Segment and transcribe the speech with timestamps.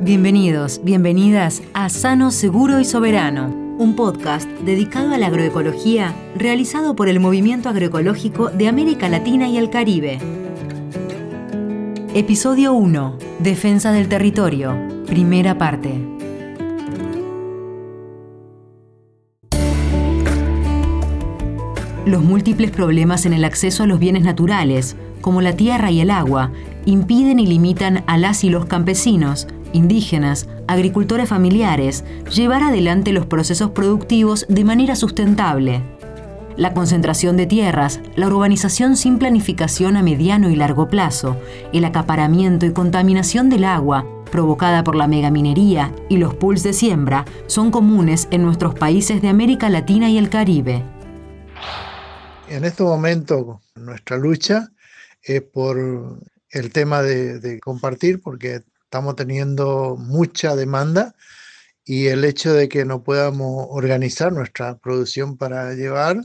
[0.00, 3.46] Bienvenidos, bienvenidas a Sano, Seguro y Soberano,
[3.78, 9.58] un podcast dedicado a la agroecología realizado por el Movimiento Agroecológico de América Latina y
[9.58, 10.18] el Caribe.
[12.14, 13.18] Episodio 1.
[13.38, 14.76] Defensa del territorio.
[15.06, 16.13] Primera parte.
[22.06, 26.10] Los múltiples problemas en el acceso a los bienes naturales, como la tierra y el
[26.10, 26.52] agua,
[26.84, 33.70] impiden y limitan a las y los campesinos, indígenas, agricultores familiares, llevar adelante los procesos
[33.70, 35.82] productivos de manera sustentable.
[36.58, 41.38] La concentración de tierras, la urbanización sin planificación a mediano y largo plazo,
[41.72, 47.24] el acaparamiento y contaminación del agua provocada por la megaminería y los pools de siembra
[47.46, 50.82] son comunes en nuestros países de América Latina y el Caribe.
[52.48, 54.68] En este momento nuestra lucha
[55.22, 56.18] es por
[56.50, 61.14] el tema de, compartir, porque estamos teniendo mucha demanda
[61.84, 66.18] y el hecho de que no podamos organizar nuestra producción para llevar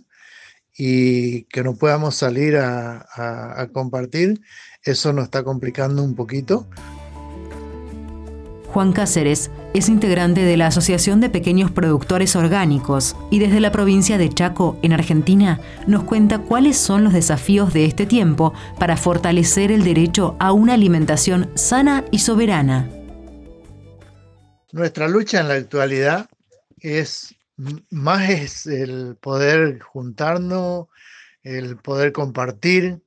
[0.77, 4.41] y que no podamos salir a, compartir,
[4.83, 6.69] eso nos está complicando un poquito.
[8.67, 14.17] Juan Cáceres es integrante de la Asociación de Pequeños Productores Orgánicos y desde la provincia
[14.17, 19.71] de Chaco, en Argentina, nos cuenta cuáles son los desafíos de este tiempo para fortalecer
[19.71, 22.89] el derecho a una alimentación sana y soberana.
[24.71, 26.29] Nuestra lucha en la actualidad
[26.79, 27.35] es
[27.89, 30.87] más es el poder juntarnos,
[31.43, 33.01] el poder compartir,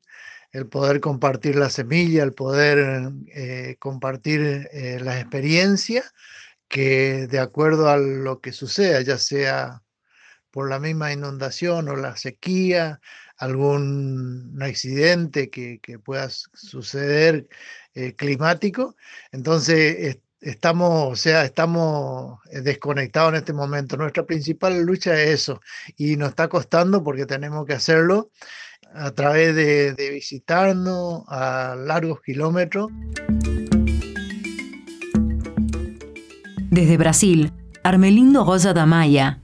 [0.53, 6.13] el poder compartir la semilla, el poder eh, compartir eh, las experiencias,
[6.73, 9.83] que de acuerdo a lo que suceda, ya sea
[10.51, 12.99] por la misma inundación o la sequía,
[13.37, 17.47] algún accidente que, pueda suceder
[17.95, 18.97] eh, climático,
[19.33, 23.99] entonces estamos, o sea, estamos eh, desconectados en este momento.
[23.99, 25.61] Nuestra principal lucha es eso
[25.99, 28.31] y nos está costando porque tenemos que hacerlo
[28.95, 32.89] a través de, visitarnos a largos kilómetros.
[36.73, 37.53] Desde Brasil,
[37.85, 39.39] Armelindo Rosa Damaya,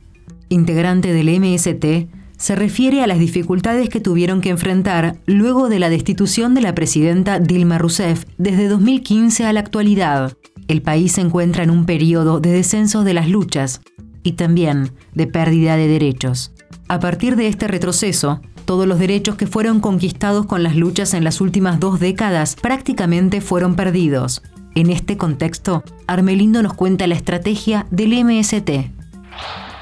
[0.48, 5.90] integrante del MST, se refiere a las dificultades que tuvieron que enfrentar luego de la
[5.90, 10.36] destitución de la presidenta Dilma Rousseff desde 2015 a la actualidad
[10.68, 13.80] el país se encuentra en un periodo de descenso de las luchas
[14.22, 16.52] y también de pérdida de derechos.
[16.88, 21.24] A partir de este retroceso, todos los derechos que fueron conquistados con las luchas en
[21.24, 24.42] las últimas dos décadas prácticamente fueron perdidos.
[24.78, 28.92] En este contexto, Armelindo nos cuenta la estrategia del MST.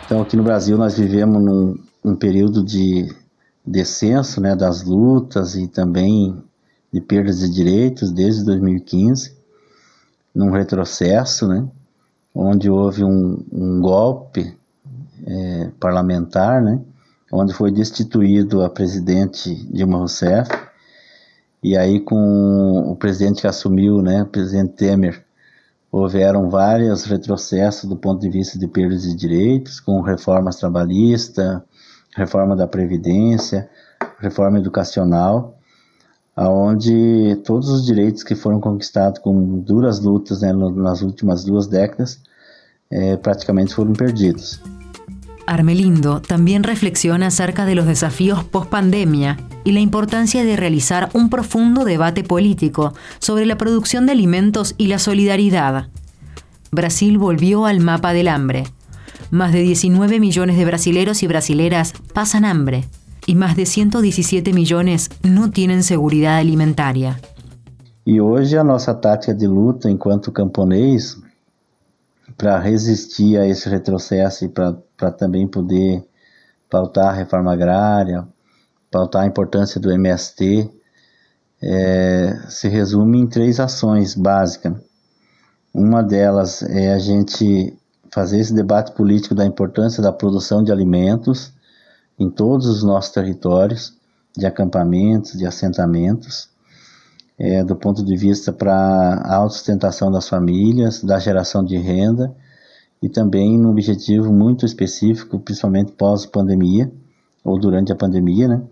[0.07, 3.15] Então, aqui no Brasil, nós vivemos num um período de
[3.63, 6.43] descenso né, das lutas e também
[6.91, 9.37] de perdas de direitos desde 2015.
[10.35, 11.69] num retrocesso, né,
[12.35, 14.57] onde houve um, um golpe
[15.27, 16.81] é, parlamentar, né,
[17.31, 20.49] onde foi destituído a presidente Dilma Rousseff,
[21.63, 25.25] e aí com o presidente que assumiu, né, o presidente Temer,
[25.91, 31.61] houveram vários retrocessos do ponto de vista de perdas de direitos, com reformas trabalhistas,
[32.15, 33.69] reforma da Previdência,
[34.19, 35.59] reforma educacional,
[36.35, 42.21] aonde todos os direitos que foram conquistados com duras lutas né, nas últimas duas décadas
[42.91, 44.61] eh, praticamente foram perdidos.
[45.47, 51.85] Armelindo también reflexiona acerca de los desafíos post-pandemia y la importancia de realizar un profundo
[51.85, 55.89] debate político sobre la producción de alimentos y la solidaridad.
[56.73, 58.65] Brasil volvió al mapa del hambre.
[59.31, 62.85] Más de 19 millones de brasileros y brasileras pasan hambre
[63.27, 67.21] y más de 117 millones no tienen seguridad alimentaria.
[68.07, 71.21] E hoje a nossa tática de luta enquanto camponês
[72.37, 76.05] para resistir a esse retrocesso e para também poder
[76.69, 78.27] pautar a reforma agrária,
[78.91, 80.71] pautar a importância do MST,
[81.63, 84.75] é, se resume em três ações básicas.
[85.73, 87.77] Uma delas é a gente
[88.13, 91.53] fazer esse debate político da importância da produção de alimentos
[92.19, 93.95] em todos os nossos territórios
[94.37, 96.49] de acampamentos, de assentamentos,
[97.39, 102.35] é, do ponto de vista para a autossustentação das famílias, da geração de renda
[103.03, 106.91] e também num objetivo muito específico, principalmente pós-pandemia
[107.45, 108.63] ou durante a pandemia, né,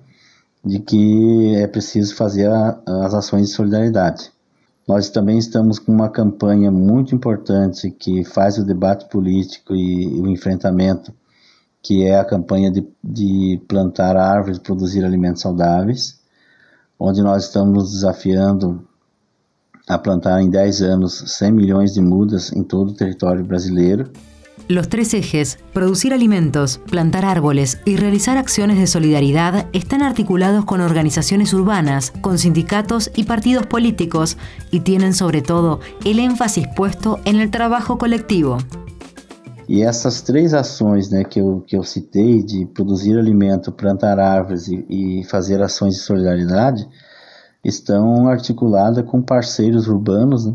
[0.64, 4.32] de que é preciso fazer a, as ações de solidariedade.
[4.88, 10.26] Nós também estamos com uma campanha muito importante que faz o debate político e o
[10.28, 11.12] enfrentamento
[11.84, 16.18] que é a campanha de, de plantar árvores e produzir alimentos saudáveis,
[16.98, 18.86] onde nós estamos desafiando
[19.88, 24.10] a plantar em 10 anos 100 milhões de mudas em todo o território brasileiro.
[24.66, 30.80] Los tres ejes, producir alimentos, plantar árboles y realizar acciones de solidaridad, están articulados con
[30.80, 34.38] organizaciones urbanas, con sindicatos y partidos políticos
[34.70, 38.56] y tienen sobre todo el énfasis puesto en el trabajo colectivo.
[39.68, 44.68] E essas três ações né, que, eu, que eu citei, de produzir alimento, plantar árvores
[44.68, 46.86] e, e fazer ações de solidariedade,
[47.64, 50.54] estão articuladas com parceiros urbanos, né,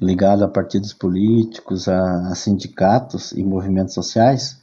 [0.00, 4.58] ligados a partidos políticos, a, a, sindicatos e movimentos sociais,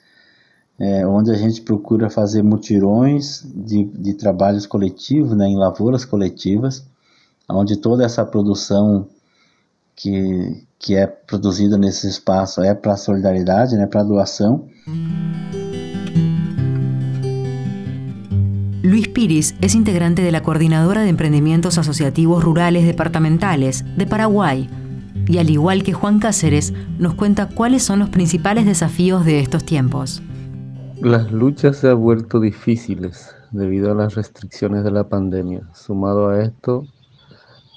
[0.79, 6.83] é, onde a gente procura fazer mutirões de, de trabalhos coletivos, né, em lavouras coletivas,
[7.47, 9.07] onde toda essa produção
[9.97, 14.69] que, que é produzida nesse espaço é para solidariedade, né, para doação.
[18.83, 24.69] Luis Piris es integrante de la Coordinadora de Emprendimientos Asociativos Rurales Departamentales de Paraguay
[25.27, 29.65] y al igual que Juan Cáceres nos cuenta cuáles son los principales desafíos de estos
[29.65, 30.21] tiempos.
[31.01, 35.63] Las luchas se han vuelto difíciles debido a las restricciones de la pandemia.
[35.73, 36.85] Sumado a esto,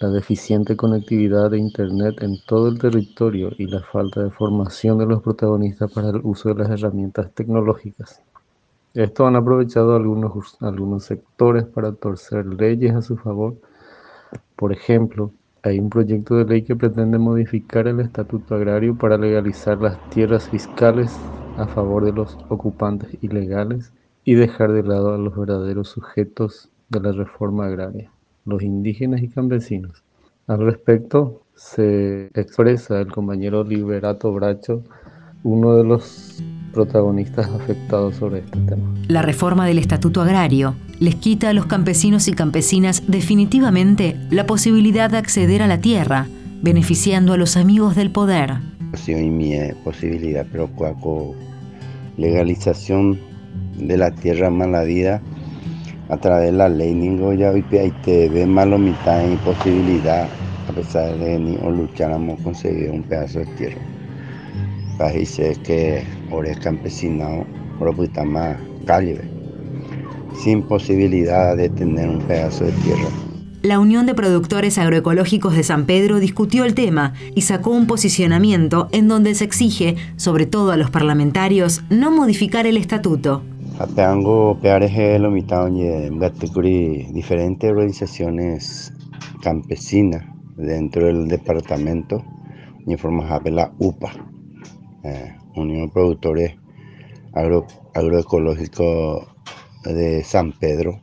[0.01, 5.05] la deficiente conectividad de Internet en todo el territorio y la falta de formación de
[5.05, 8.23] los protagonistas para el uso de las herramientas tecnológicas.
[8.95, 13.57] Esto han aprovechado algunos, algunos sectores para torcer leyes a su favor.
[14.57, 15.33] Por ejemplo,
[15.63, 20.49] hay un proyecto de ley que pretende modificar el estatuto agrario para legalizar las tierras
[20.49, 21.15] fiscales
[21.59, 23.93] a favor de los ocupantes ilegales
[24.25, 28.11] y dejar de lado a los verdaderos sujetos de la reforma agraria
[28.51, 30.03] los indígenas y campesinos.
[30.47, 34.83] Al respecto, se expresa el compañero Liberato Bracho,
[35.43, 36.43] uno de los
[36.73, 38.95] protagonistas afectados sobre este tema.
[39.09, 45.11] La reforma del Estatuto Agrario les quita a los campesinos y campesinas definitivamente la posibilidad
[45.11, 46.27] de acceder a la tierra,
[46.63, 48.55] beneficiando a los amigos del poder.
[48.95, 49.55] Sí, mi
[49.85, 51.33] posibilidad, pero con
[52.17, 53.19] legalización
[53.77, 55.23] de la tierra maladida
[56.11, 57.53] a través de la ley ningo ya
[58.05, 60.29] te ve malo mitad de imposibilidad
[60.69, 63.81] a pesar de ni o lucháramos conseguir un pedazo de tierra
[65.15, 67.47] dice que ahora es campesinado
[67.79, 69.21] por más calle
[70.43, 73.09] sin posibilidad de tener un pedazo de tierra
[73.63, 78.89] la Unión de Productores Agroecológicos de San Pedro discutió el tema y sacó un posicionamiento
[78.91, 83.43] en donde se exige, sobre todo a los parlamentarios, no modificar el estatuto.
[83.81, 85.65] Apeango peareje lo mitad
[87.15, 88.93] diferentes organizaciones
[89.43, 90.23] campesinas
[90.55, 92.23] dentro del departamento
[92.87, 94.13] y forma la UPA,
[95.05, 96.57] eh, Unión de Productores
[97.33, 99.27] Agro, Agroecológicos
[99.85, 101.01] de San Pedro.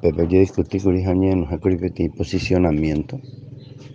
[0.00, 0.94] Pepe yo discutí con
[2.08, 3.20] posicionamiento.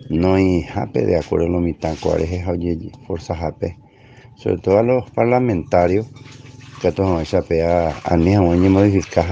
[0.08, 2.30] No hay jape de acuerdo a lo mitad, cuál es
[3.08, 3.76] fuerza jape,
[4.36, 6.06] sobre todo a los parlamentarios
[7.48, 8.32] pea a ni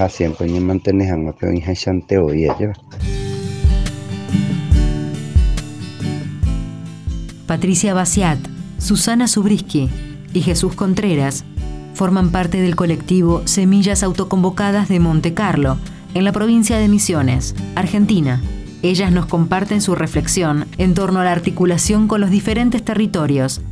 [0.09, 2.73] siempre ni chante hoy ella
[7.47, 8.39] Patricia Basiat,
[8.79, 9.89] Susana Subriski
[10.35, 11.45] y Jesús Contreras
[11.95, 15.79] forman parte del colectivo Semillas Autoconvocadas de Monte Carlo,
[16.15, 18.43] en la provincia de Misiones, Argentina.
[18.83, 23.63] Ellas nos comparten su reflexión en torno a la articulación con los diferentes territorios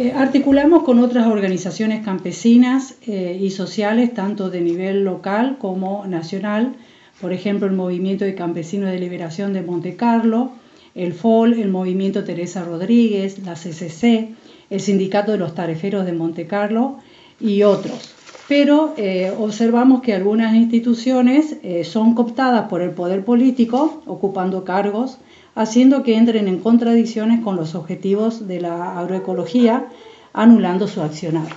[0.00, 6.76] eh, articulamos con otras organizaciones campesinas eh, y sociales, tanto de nivel local como nacional,
[7.20, 10.52] por ejemplo el Movimiento de Campesinos de Liberación de Monte Carlo,
[10.94, 14.36] el FOL, el Movimiento Teresa Rodríguez, la CCC,
[14.70, 16.98] el Sindicato de los Tareferos de Monte Carlo
[17.40, 18.14] y otros.
[18.46, 25.18] Pero eh, observamos que algunas instituciones son cooptadas por el poder político, ocupando cargos
[25.58, 29.88] haciendo que entren en contradicciones con los objetivos de la agroecología,
[30.32, 31.48] anulando su accionar.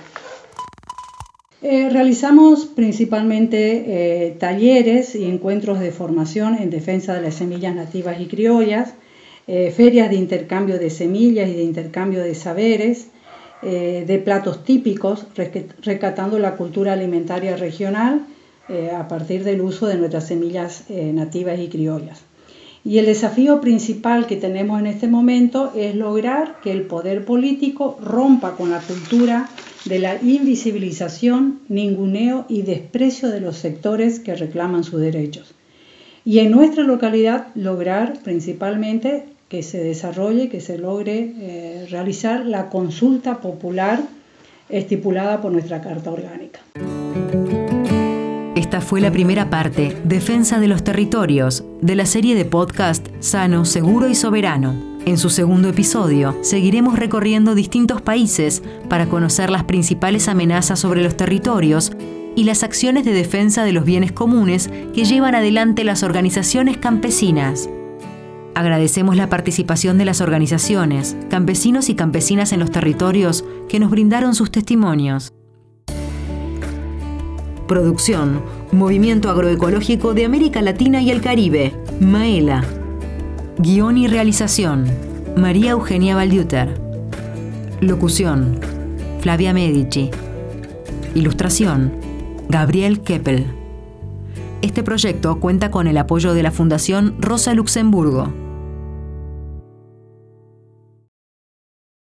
[1.62, 8.20] Eh, realizamos principalmente eh, talleres y encuentros de formación en defensa de las semillas nativas
[8.20, 8.94] y criollas,
[9.46, 13.08] eh, ferias de intercambio de semillas y de intercambio de saberes,
[13.62, 15.24] de platos típicos,
[15.82, 18.26] rescatando la cultura alimentaria regional
[18.92, 22.24] a partir del uso de nuestras semillas nativas y criollas.
[22.84, 27.96] Y el desafío principal que tenemos en este momento es lograr que el poder político
[28.02, 29.48] rompa con la cultura
[29.84, 35.54] de la invisibilización, ninguneo y desprecio de los sectores que reclaman sus derechos.
[36.24, 42.68] Y en nuestra localidad lograr principalmente que se desarrolle, que se logre eh, realizar la
[42.68, 44.02] consulta popular
[44.68, 46.60] estipulada por nuestra Carta Orgánica.
[48.92, 54.06] Fue la primera parte, Defensa de los Territorios, de la serie de podcast Sano, Seguro
[54.06, 54.98] y Soberano.
[55.06, 61.16] En su segundo episodio, seguiremos recorriendo distintos países para conocer las principales amenazas sobre los
[61.16, 61.92] territorios
[62.36, 67.70] y las acciones de defensa de los bienes comunes que llevan adelante las organizaciones campesinas.
[68.54, 74.34] Agradecemos la participación de las organizaciones, campesinos y campesinas en los territorios que nos brindaron
[74.34, 75.32] sus testimonios.
[77.66, 78.42] Producción,
[78.72, 82.64] Movimiento Agroecológico de América Latina y el Caribe, Maela.
[83.58, 84.86] Guión y realización,
[85.36, 86.80] María Eugenia Valdiuter.
[87.82, 88.58] Locución,
[89.20, 90.10] Flavia Medici.
[91.14, 91.92] Ilustración,
[92.48, 93.44] Gabriel Keppel.
[94.62, 98.32] Este proyecto cuenta con el apoyo de la Fundación Rosa Luxemburgo.